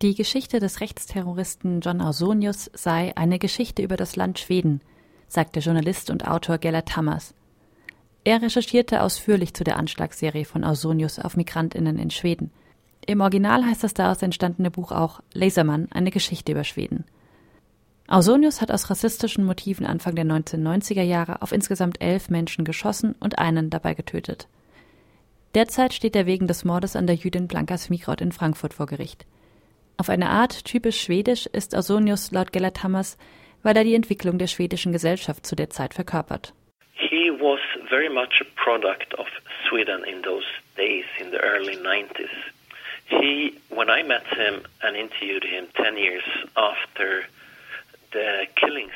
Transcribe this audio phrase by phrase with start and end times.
[0.00, 4.80] Die Geschichte des Rechtsterroristen John Ausonius sei eine Geschichte über das Land Schweden,
[5.26, 7.34] sagt der Journalist und Autor Gellert Hammers.
[8.22, 12.52] Er recherchierte ausführlich zu der Anschlagsserie von Ausonius auf Migrantinnen in Schweden.
[13.06, 17.04] Im Original heißt das daraus entstandene Buch auch Lasermann, eine Geschichte über Schweden.
[18.06, 23.40] Ausonius hat aus rassistischen Motiven Anfang der 1990er Jahre auf insgesamt elf Menschen geschossen und
[23.40, 24.46] einen dabei getötet.
[25.56, 29.26] Derzeit steht er wegen des Mordes an der Jüdin Blanka Smigrod in Frankfurt vor Gericht.
[30.00, 33.18] Auf eine Art typisch schwedisch ist Ausonius laut Gellert Hammers,
[33.64, 36.54] weil er die Entwicklung der schwedischen Gesellschaft zu der Zeit verkörpert.
[36.94, 37.58] He was
[37.90, 39.26] very much a product of
[39.68, 42.30] Sweden in those days, in the early 90s.
[43.06, 46.22] He, when I met him and interviewed him 10 years
[46.54, 47.24] after
[48.12, 48.94] the killings.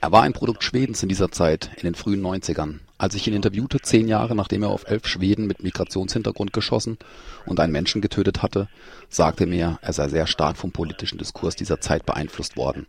[0.00, 2.78] Er war ein Produkt Schwedens in dieser Zeit, in den frühen 90ern.
[2.98, 6.98] Als ich ihn interviewte, zehn Jahre nachdem er auf elf Schweden mit Migrationshintergrund geschossen
[7.46, 8.68] und einen Menschen getötet hatte,
[9.08, 12.86] sagte er mir, er sei sehr stark vom politischen Diskurs dieser Zeit beeinflusst worden.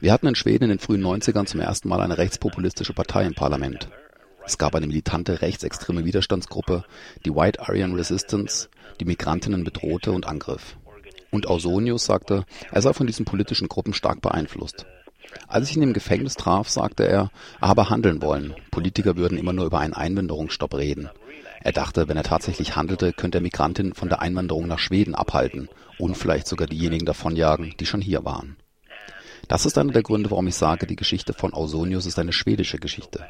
[0.00, 3.34] Wir hatten in Schweden in den frühen 90ern zum ersten Mal eine rechtspopulistische Partei im
[3.34, 3.88] Parlament.
[4.46, 6.84] Es gab eine militante rechtsextreme Widerstandsgruppe,
[7.26, 8.68] die White Aryan Resistance,
[8.98, 10.76] die Migrantinnen bedrohte und angriff.
[11.30, 14.86] Und Ausonius sagte, er sei von diesen politischen Gruppen stark beeinflusst.
[15.48, 18.54] Als ich ihn im Gefängnis traf, sagte er, er habe handeln wollen.
[18.70, 21.10] Politiker würden immer nur über einen Einwanderungsstopp reden.
[21.62, 25.68] Er dachte, wenn er tatsächlich handelte, könnte er Migrantinnen von der Einwanderung nach Schweden abhalten
[25.98, 28.56] und vielleicht sogar diejenigen davonjagen, die schon hier waren.
[29.48, 32.78] Das ist einer der Gründe, warum ich sage, die Geschichte von Ausonius ist eine schwedische
[32.78, 33.26] Geschichte.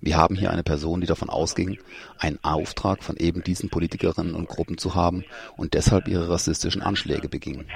[0.00, 1.78] Wir haben hier eine Person, die davon ausging,
[2.18, 5.24] einen Auftrag von eben diesen Politikerinnen und Gruppen zu haben
[5.56, 7.66] und deshalb ihre rassistischen Anschläge beging.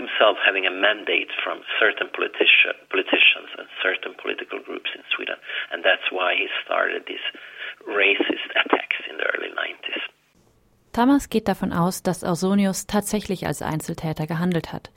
[0.00, 5.38] Himself having a mandate from certain politici politicians and certain political groups in Sweden.
[5.72, 7.26] And that's why he started these
[8.00, 10.02] racist attacks in the early 90s.
[10.92, 14.90] Thomas geht davon aus, dass Ausonius tatsächlich als Einzeltäter gehandelt hat.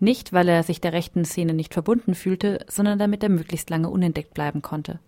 [0.00, 3.88] Nicht, weil er sich der rechten Szene nicht verbunden fühlte, sondern damit er möglichst lange
[3.88, 5.00] unentdeckt bleiben konnte.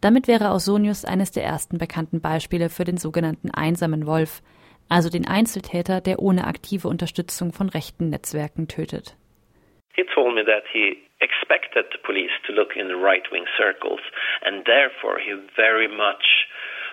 [0.00, 4.42] Damit wäre Ausonius eines der ersten bekannten Beispiele für den sogenannten einsamen Wolf,
[4.88, 9.16] also den Einzeltäter, der ohne aktive Unterstützung von rechten Netzwerken tötet.
[9.94, 14.00] He told me that he expected the police to look in the right-wing circles
[14.44, 16.48] and therefore he very much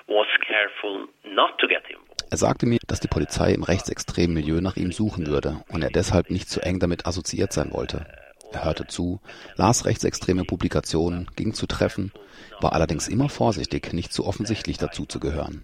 [0.08, 2.12] was careful not to get involved.
[2.30, 5.90] Er sagte mir, dass die Polizei im rechtsextremen Milieu nach ihm suchen würde und er
[5.90, 8.06] deshalb nicht zu eng damit assoziiert sein wollte.
[8.54, 9.20] Er hörte zu,
[9.56, 12.12] las rechtsextreme Publikationen, ging zu Treffen,
[12.60, 15.64] war allerdings immer vorsichtig, nicht zu offensichtlich dazu zu gehören.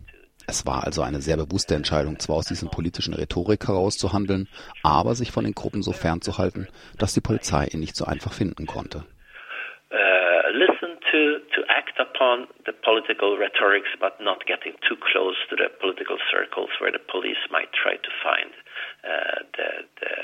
[0.50, 4.48] Es war also eine sehr bewusste Entscheidung, zwar aus diesem politischen Rhetorik heraus zu handeln,
[4.82, 8.66] aber sich von den Gruppen so fernzuhalten, dass die Polizei ihn nicht so einfach finden
[8.66, 9.04] konnte.
[9.92, 15.56] Uh, listen to, to act upon the political rhetorics, but not getting too close to
[15.58, 18.52] the political circles where the police might try to find
[19.04, 20.16] uh, the, the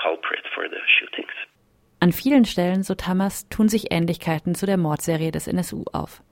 [0.00, 1.32] culprit for the shootings.
[2.00, 6.22] An vielen Stellen, so Tamas, tun sich Ähnlichkeiten zu der Mordserie des NSU auf.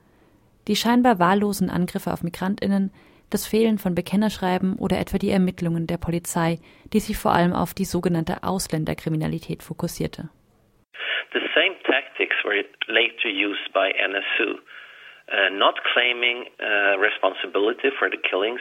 [0.66, 2.90] Die scheinbar wahllosen Angriffe auf Migrantinnen,
[3.30, 6.58] das Fehlen von Bekennerschreiben oder etwa die Ermittlungen der Polizei,
[6.92, 10.30] die sich vor allem auf die sogenannte Ausländerkriminalität fokussierte.
[11.32, 14.58] The same tactics were later used by NSU,
[15.28, 18.60] uh, not claiming uh, responsibility for the killings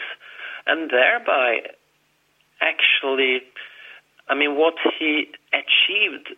[0.65, 1.61] and thereby
[2.61, 3.43] actually
[4.29, 6.35] I mean what he achieved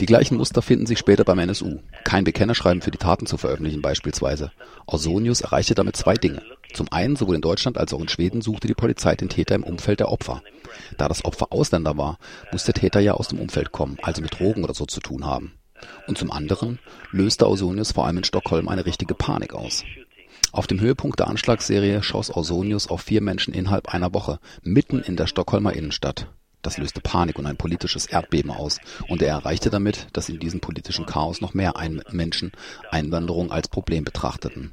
[0.00, 1.80] die gleichen Muster finden sich später beim NSU.
[2.04, 4.52] Kein Bekennerschreiben für die Taten zu veröffentlichen beispielsweise.
[4.86, 6.42] Ausonius erreichte damit zwei Dinge.
[6.72, 9.64] Zum einen, sowohl in Deutschland als auch in Schweden suchte die Polizei den Täter im
[9.64, 10.42] Umfeld der Opfer.
[10.96, 12.18] Da das Opfer Ausländer war,
[12.52, 15.24] muss der Täter ja aus dem Umfeld kommen, also mit Drogen oder so zu tun
[15.26, 15.54] haben.
[16.06, 16.78] Und zum anderen
[17.10, 19.84] löste Ausonius vor allem in Stockholm eine richtige Panik aus.
[20.52, 25.16] Auf dem Höhepunkt der Anschlagsserie schoss Ausonius auf vier Menschen innerhalb einer Woche, mitten in
[25.16, 26.28] der Stockholmer Innenstadt.
[26.68, 30.60] Das löste Panik und ein politisches Erdbeben aus, und er erreichte damit, dass in diesem
[30.60, 32.52] politischen Chaos noch mehr ein Menschen
[32.90, 34.70] Einwanderung als Problem betrachteten.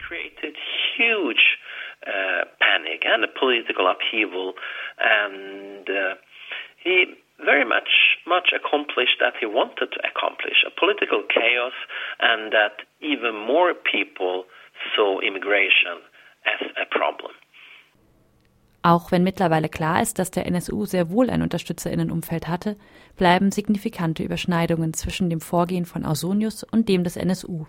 [2.05, 2.11] Uh,
[5.87, 6.25] uh,
[7.45, 11.73] very much much accomplished that he wanted to accomplish a political chaos,
[12.19, 14.43] and that even more people
[14.93, 16.03] saw immigration
[16.43, 17.31] as a problem.
[18.85, 22.77] Auch wenn mittlerweile klar ist, dass der NSU sehr wohl ein Unterstützerinnenumfeld hatte,
[23.17, 27.65] bleiben signifikante Überschneidungen zwischen dem Vorgehen von Ausonius und dem des NSU.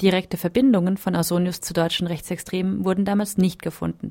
[0.00, 4.10] Direkte Verbindungen von Ausonius zu deutschen Rechtsextremen wurden damals nicht gefunden.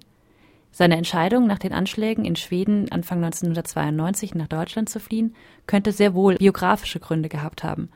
[0.71, 5.35] Seine Entscheidung, nach den Anschlägen in Schweden Anfang 1992 nach Deutschland zu fliehen,
[5.65, 7.89] könnte sehr wohl biografische Gründe gehabt haben.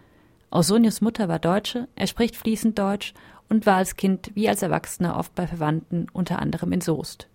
[0.49, 3.13] Ausonius Mutter war Deutsche, er spricht fließend Deutsch
[3.49, 7.27] und war als Kind wie als Erwachsener oft bei Verwandten, unter anderem in Soest.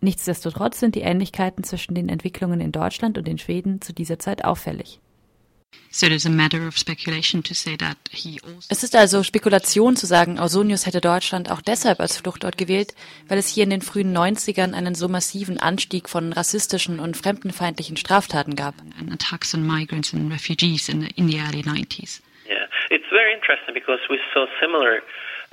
[0.00, 4.44] Nichtsdestotrotz sind die Ähnlichkeiten zwischen den Entwicklungen in Deutschland und in Schweden zu dieser Zeit
[4.44, 5.00] auffällig.
[5.90, 6.14] Also
[8.68, 12.94] es ist also Spekulation zu sagen, Ausonius hätte Deutschland auch deshalb als Fluchtort gewählt,
[13.28, 17.96] weil es hier in den frühen 90ern einen so massiven Anstieg von rassistischen und fremdenfeindlichen
[17.96, 18.74] Straftaten gab.
[19.10, 22.20] Attacks on migrants and refugees in the, in the early 90s.
[22.46, 25.00] Yeah, it's very interesting because we saw similar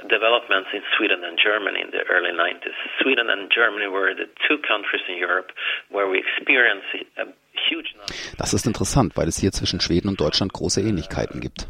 [0.09, 2.75] developments in Sweden and Germany in the early 90s.
[3.01, 5.51] Sweden and Germany were the two countries in Europe
[5.89, 7.25] where we experienced a.
[8.37, 11.67] Das ist interessant, weil es hier zwischen Schweden und Deutschland große Ähnlichkeiten gibt.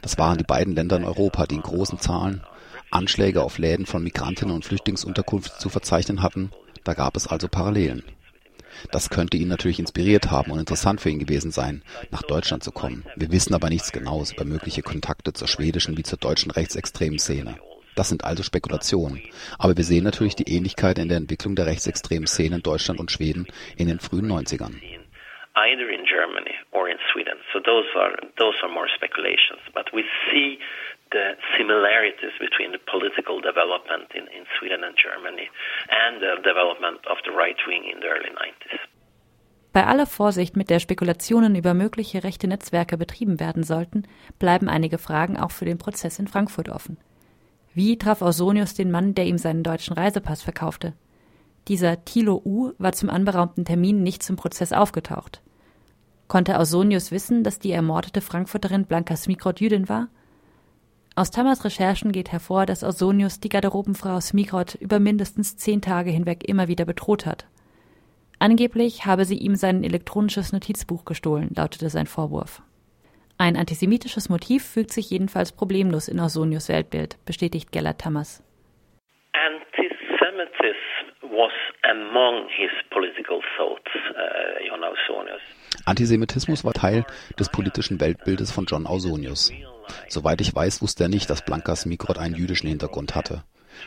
[0.00, 2.42] Das waren die beiden Länder in Europa, die in großen Zahlen
[2.90, 6.50] Anschläge auf Läden von Migrantinnen und Flüchtlingsunterkunft zu verzeichnen hatten.
[6.84, 8.04] Da gab es also Parallelen.
[8.90, 12.72] Das könnte ihn natürlich inspiriert haben und interessant für ihn gewesen sein, nach Deutschland zu
[12.72, 13.04] kommen.
[13.16, 17.56] Wir wissen aber nichts Genaues über mögliche Kontakte zur schwedischen wie zur deutschen rechtsextremen Szene.
[17.94, 19.22] Das sind also Spekulationen.
[19.58, 23.10] Aber wir sehen natürlich die Ähnlichkeit in der Entwicklung der rechtsextremen Szene in Deutschland und
[23.10, 23.46] Schweden
[23.76, 24.74] in den frühen 90ern.
[25.56, 27.38] Either in Germany or in Sweden.
[27.52, 29.62] So those are those are more speculations.
[29.72, 30.58] But we see
[31.12, 35.48] the similarities between the political development in, in Sweden and Germany
[35.88, 38.80] and the development of the right wing in the early 90s.
[39.72, 44.06] Bei aller Vorsicht, mit der Spekulationen über mögliche rechte Netzwerke betrieben werden sollten,
[44.38, 46.96] bleiben einige Fragen auch für den Prozess in Frankfurt offen.
[47.74, 50.92] Wie traf Ausonius den Mann, der ihm seinen deutschen Reisepass verkaufte?
[51.66, 55.42] Dieser Thilo U war zum anberaumten Termin nicht zum Prozess aufgetaucht.
[56.28, 60.08] Konnte Ausonius wissen, dass die ermordete Frankfurterin Blanka Smikrot Jüdin war?
[61.16, 66.48] Aus Tamas Recherchen geht hervor, dass Ausonius die Garderobenfrau Smikrot über mindestens zehn Tage hinweg
[66.48, 67.46] immer wieder bedroht hat.
[68.38, 72.62] Angeblich habe sie ihm sein elektronisches Notizbuch gestohlen, lautete sein Vorwurf.
[73.36, 78.42] Ein antisemitisches Motiv fügt sich jedenfalls problemlos in Ausonius Weltbild, bestätigt Gellert Tammers.
[81.34, 81.52] was
[81.82, 85.42] among his political thoughts, uh, John Ausonius.
[85.84, 87.04] Antisemitismus war Teil
[87.38, 89.52] des politischen Weltbildes von John Ausonius.
[90.08, 93.42] Soweit ich weiß, wusste er nicht, dass Blankas Mikrot einen jüdischen Hintergrund hatte.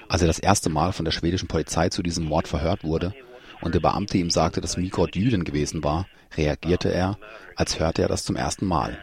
[0.09, 3.13] Als er das erste Mal von der schwedischen Polizei zu diesem Mord verhört wurde
[3.61, 7.17] und der Beamte ihm sagte, dass Mikrot Jüdin gewesen war, reagierte er,
[7.55, 8.97] als hörte er das zum ersten Mal.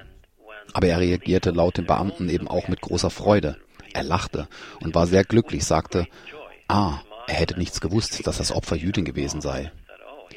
[0.73, 3.57] Aber er reagierte laut dem Beamten eben auch mit großer Freude.
[3.93, 4.49] Er lachte
[4.83, 6.07] und war sehr glücklich, sagte,
[6.69, 9.71] ah, er hätte nichts gewusst, dass das Opfer Jüdin gewesen sei.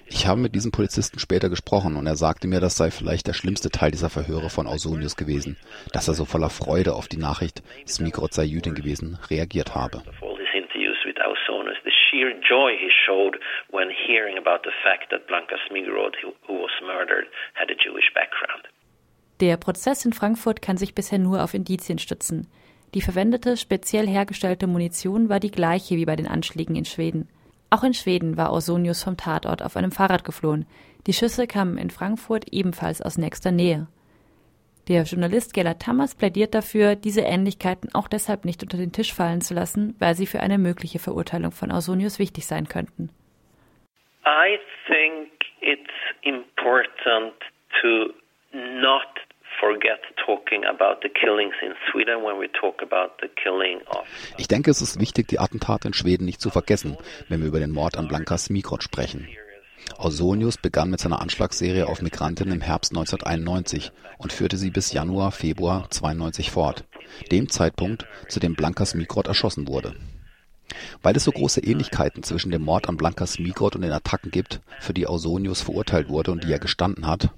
[0.09, 3.33] Ich habe mit diesem Polizisten später gesprochen und er sagte mir, das sei vielleicht der
[3.33, 5.57] schlimmste Teil dieser Verhöre von Ausonius gewesen,
[5.91, 10.03] dass er so voller Freude auf die Nachricht, Smigrod sei Jüdin gewesen, reagiert habe.
[15.27, 18.67] Blanka Smigrod, who was murdered, had a Jewish background.
[19.39, 22.47] Der Prozess in Frankfurt kann sich bisher nur auf Indizien stützen.
[22.93, 27.27] Die verwendete, speziell hergestellte Munition war die gleiche wie bei den Anschlägen in Schweden.
[27.69, 30.65] Auch in Schweden war Ausonius vom Tatort auf einem Fahrrad geflohen.
[31.05, 33.87] Die Schüsse kamen in Frankfurt ebenfalls aus nächster Nähe.
[34.87, 39.41] Der Journalist Gellert Tammers plädiert dafür, diese Ähnlichkeiten auch deshalb nicht unter den Tisch fallen
[39.41, 43.09] zu lassen, weil sie für eine mögliche Verurteilung von Ausonius wichtig sein könnten.
[44.25, 44.57] I
[44.87, 45.29] think
[45.59, 45.91] it's
[46.23, 47.33] important
[47.81, 48.13] to
[54.37, 56.97] ich denke, es ist wichtig, die Attentate in Schweden nicht zu vergessen,
[57.29, 59.27] wenn wir über den Mord an Blanka Smikrot sprechen.
[59.97, 65.31] Ausonius begann mit seiner Anschlagsserie auf Migrantinnen im Herbst 1991 und führte sie bis Januar,
[65.31, 66.83] Februar 92 fort,
[67.31, 69.95] dem Zeitpunkt, zu dem Blanka Smikrot erschossen wurde.
[71.01, 74.59] Weil es so große Ähnlichkeiten zwischen dem Mord an Blanka Smikrot und den Attacken gibt,
[74.79, 77.29] für die Ausonius verurteilt wurde und die er gestanden hat,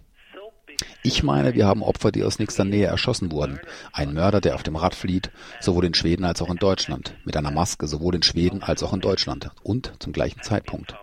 [1.01, 3.59] ich meine, wir haben Opfer, die aus nächster Nähe erschossen wurden.
[3.93, 7.15] Ein Mörder, der auf dem Rad flieht, sowohl in Schweden als auch in Deutschland.
[7.23, 9.49] Mit einer Maske, sowohl in Schweden als auch in Deutschland.
[9.63, 10.95] Und zum gleichen Zeitpunkt.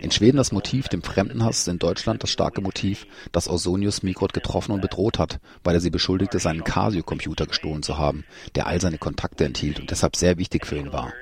[0.00, 4.72] In Schweden das Motiv dem Fremdenhass, in Deutschland das starke Motiv, das Ausonius Mikrot getroffen
[4.72, 8.24] und bedroht hat, weil er sie beschuldigte, seinen Casio-Computer gestohlen zu haben,
[8.54, 11.12] der all seine Kontakte enthielt und deshalb sehr wichtig für ihn war.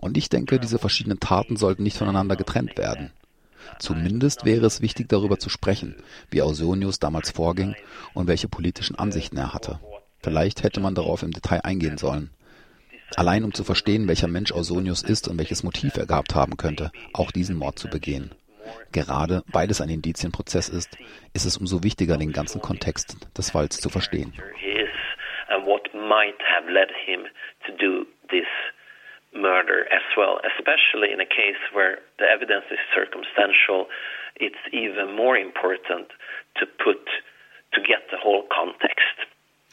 [0.00, 3.12] Und ich denke, diese verschiedenen Taten sollten nicht voneinander getrennt werden.
[3.78, 5.96] Zumindest wäre es wichtig, darüber zu sprechen,
[6.30, 7.74] wie Ausonius damals vorging
[8.14, 9.80] und welche politischen Ansichten er hatte.
[10.20, 12.30] Vielleicht hätte man darauf im Detail eingehen sollen.
[13.16, 16.92] Allein um zu verstehen, welcher Mensch Ausonius ist und welches Motiv er gehabt haben könnte,
[17.12, 18.30] auch diesen Mord zu begehen.
[18.92, 20.96] Gerade weil es ein Indizienprozess ist,
[21.34, 24.32] ist es umso wichtiger, den ganzen Kontext des Falls zu verstehen
[29.34, 33.86] murder as well, especially in a case where the evidence is circumstantial.
[34.36, 36.08] It's even more important
[36.56, 37.04] to put
[37.72, 39.16] to get the whole context.